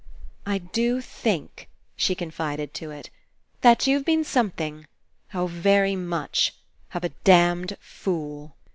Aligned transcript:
"I 0.47 0.57
do 0.57 0.99
think," 0.99 1.69
she 1.95 2.15
confided 2.15 2.73
to 2.73 2.89
it, 2.89 3.11
"that 3.61 3.85
youVe 3.85 4.03
been 4.03 4.23
something— 4.23 4.87
oh, 5.35 5.45
very 5.45 5.95
much— 5.95 6.55
of 6.95 7.03
a 7.03 7.09
damned 7.23 7.77
fool." 7.79 8.55